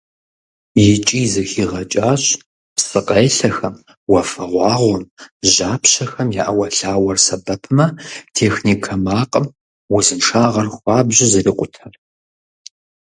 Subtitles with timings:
[0.89, 2.23] ИкӀи зэхигъэкӀащ
[2.75, 3.75] псыкъелъэхэм,
[4.11, 5.03] уафэгъуагъуэм,
[5.53, 7.85] жьапщэхэм я Ӏэуэлъауэр сэбэпмэ,
[8.35, 9.45] техникэ макъым
[9.95, 11.93] узыншагъэр хуабжьу зэрикъутэр.